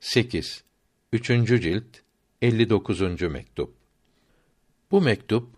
8. 0.00 0.64
3. 1.12 1.26
cilt 1.62 1.84
59. 2.42 3.22
mektup. 3.22 3.74
Bu 4.90 5.00
mektup 5.00 5.48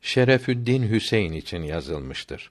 Şerefüddin 0.00 0.90
Hüseyin 0.90 1.32
için 1.32 1.62
yazılmıştır. 1.62 2.50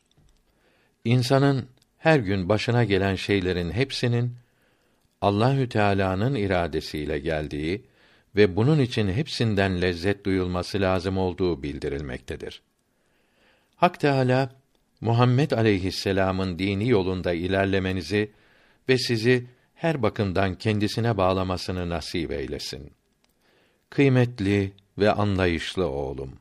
İnsanın 1.05 1.67
her 1.97 2.19
gün 2.19 2.49
başına 2.49 2.83
gelen 2.83 3.15
şeylerin 3.15 3.71
hepsinin 3.71 4.35
Allahü 5.21 5.69
Teala'nın 5.69 6.35
iradesiyle 6.35 7.19
geldiği 7.19 7.81
ve 8.35 8.55
bunun 8.55 8.79
için 8.79 9.07
hepsinden 9.07 9.81
lezzet 9.81 10.25
duyulması 10.25 10.81
lazım 10.81 11.17
olduğu 11.17 11.63
bildirilmektedir. 11.63 12.62
Hak 13.75 13.99
Teala 13.99 14.55
Muhammed 15.01 15.51
aleyhisselam'ın 15.51 16.59
dini 16.59 16.89
yolunda 16.89 17.34
ilerlemenizi 17.34 18.31
ve 18.89 18.98
sizi 18.98 19.56
her 19.77 20.02
bakımdan 20.03 20.55
kendisine 20.55 21.17
bağlamasını 21.17 21.89
nasip 21.89 22.31
eylesin. 22.31 22.91
Kıymetli 23.89 24.73
ve 24.97 25.11
anlayışlı 25.11 25.88
oğlum. 25.88 26.33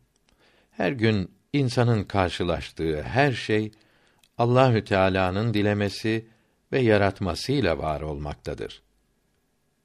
Her 0.70 0.92
gün 0.92 1.30
insanın 1.52 2.04
karşılaştığı 2.04 3.02
her 3.02 3.32
şey 3.32 3.72
Allahü 4.38 4.84
Teala'nın 4.84 5.54
dilemesi 5.54 6.26
ve 6.72 6.80
yaratmasıyla 6.80 7.78
var 7.78 8.00
olmaktadır. 8.00 8.82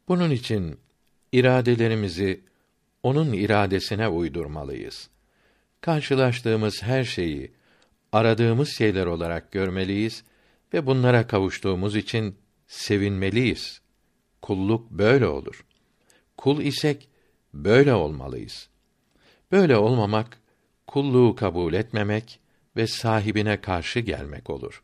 Bunun 0.07 0.31
için 0.31 0.79
iradelerimizi 1.31 2.41
onun 3.03 3.33
iradesine 3.33 4.07
uydurmalıyız. 4.07 5.09
Karşılaştığımız 5.81 6.83
her 6.83 7.03
şeyi 7.03 7.51
aradığımız 8.11 8.69
şeyler 8.69 9.05
olarak 9.05 9.51
görmeliyiz 9.51 10.23
ve 10.73 10.85
bunlara 10.85 11.27
kavuştuğumuz 11.27 11.95
için 11.95 12.35
sevinmeliyiz. 12.71 13.81
Kulluk 14.41 14.91
böyle 14.91 15.27
olur. 15.27 15.65
Kul 16.37 16.61
isek 16.61 17.09
böyle 17.53 17.93
olmalıyız. 17.93 18.69
Böyle 19.51 19.77
olmamak 19.77 20.41
kulluğu 20.87 21.35
kabul 21.35 21.73
etmemek 21.73 22.39
ve 22.75 22.87
sahibine 22.87 23.61
karşı 23.61 23.99
gelmek 23.99 24.49
olur. 24.49 24.83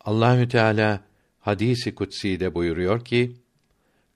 Allahü 0.00 0.48
Teala 0.48 1.00
hadisi 1.40 1.94
kutsi'de 1.94 2.54
buyuruyor 2.54 3.04
ki: 3.04 3.36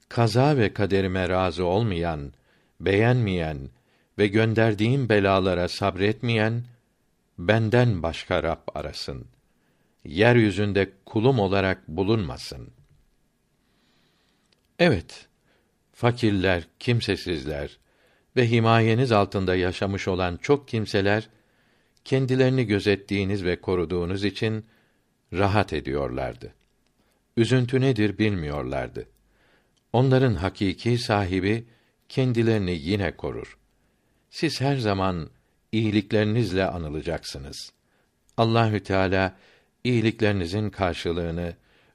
Kaza 0.08 0.56
ve 0.56 0.72
kaderime 0.72 1.28
razı 1.28 1.64
olmayan, 1.64 2.32
beğenmeyen 2.80 3.70
ve 4.18 4.26
gönderdiğim 4.26 5.08
belalara 5.08 5.68
sabretmeyen 5.68 6.64
benden 7.38 8.02
başka 8.02 8.42
Rab 8.42 8.68
arasın. 8.74 9.26
Yeryüzünde 10.04 10.92
kulum 11.06 11.38
olarak 11.38 11.88
bulunmasın. 11.88 12.70
Evet, 14.78 15.28
fakirler, 15.92 16.68
kimsesizler 16.78 17.78
ve 18.36 18.50
himayeniz 18.50 19.12
altında 19.12 19.54
yaşamış 19.54 20.08
olan 20.08 20.36
çok 20.36 20.68
kimseler 20.68 21.28
kendilerini 22.04 22.66
gözettiğiniz 22.66 23.44
ve 23.44 23.60
koruduğunuz 23.60 24.24
için 24.24 24.66
rahat 25.32 25.72
ediyorlardı. 25.72 26.54
Üzüntü 27.36 27.80
nedir 27.80 28.18
bilmiyorlardı. 28.18 29.08
Onların 29.92 30.34
hakiki 30.34 30.98
sahibi 30.98 31.66
kendilerini 32.08 32.78
yine 32.80 33.16
korur. 33.16 33.58
Siz 34.30 34.60
her 34.60 34.76
zaman 34.76 35.30
iyiliklerinizle 35.72 36.64
anılacaksınız. 36.66 37.72
Allahü 38.36 38.82
Teala 38.82 39.36
iyiliklerinizin 39.84 40.70
karşılığını 40.70 41.54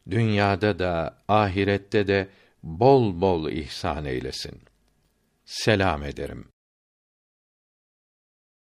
dünyada 0.10 0.80
da 0.80 1.18
ahirette 1.28 2.08
de 2.08 2.28
bol 2.64 3.22
bol 3.22 3.50
ihsan 3.50 4.06
eylesin. 4.06 4.62
Selam 5.46 6.04
ederim. 6.04 6.55